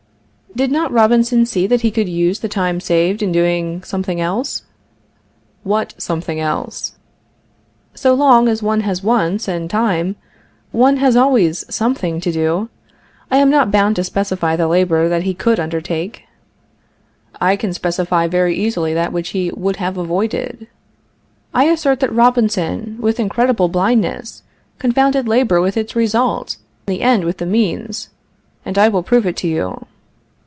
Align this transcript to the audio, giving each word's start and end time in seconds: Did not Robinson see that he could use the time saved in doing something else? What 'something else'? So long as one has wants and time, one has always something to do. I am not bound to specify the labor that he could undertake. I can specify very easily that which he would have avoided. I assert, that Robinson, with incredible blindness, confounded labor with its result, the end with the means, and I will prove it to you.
Did 0.53 0.69
not 0.69 0.91
Robinson 0.91 1.45
see 1.45 1.65
that 1.67 1.79
he 1.79 1.91
could 1.91 2.09
use 2.09 2.39
the 2.39 2.49
time 2.49 2.81
saved 2.81 3.23
in 3.23 3.31
doing 3.31 3.83
something 3.83 4.19
else? 4.19 4.63
What 5.63 5.93
'something 5.97 6.41
else'? 6.41 6.91
So 7.93 8.13
long 8.13 8.49
as 8.49 8.61
one 8.61 8.81
has 8.81 9.01
wants 9.01 9.47
and 9.47 9.69
time, 9.69 10.17
one 10.73 10.97
has 10.97 11.15
always 11.15 11.63
something 11.73 12.19
to 12.19 12.33
do. 12.33 12.67
I 13.31 13.37
am 13.37 13.49
not 13.49 13.71
bound 13.71 13.95
to 13.95 14.03
specify 14.03 14.57
the 14.57 14.67
labor 14.67 15.07
that 15.07 15.23
he 15.23 15.33
could 15.33 15.57
undertake. 15.57 16.23
I 17.39 17.55
can 17.55 17.73
specify 17.73 18.27
very 18.27 18.53
easily 18.53 18.93
that 18.93 19.13
which 19.13 19.29
he 19.29 19.51
would 19.55 19.77
have 19.77 19.95
avoided. 19.97 20.67
I 21.53 21.63
assert, 21.69 22.01
that 22.01 22.13
Robinson, 22.13 22.97
with 22.99 23.21
incredible 23.21 23.69
blindness, 23.69 24.43
confounded 24.79 25.29
labor 25.29 25.61
with 25.61 25.77
its 25.77 25.95
result, 25.95 26.57
the 26.87 27.01
end 27.03 27.23
with 27.23 27.37
the 27.37 27.45
means, 27.45 28.09
and 28.65 28.77
I 28.77 28.89
will 28.89 29.01
prove 29.01 29.25
it 29.25 29.37
to 29.37 29.47
you. 29.47 29.85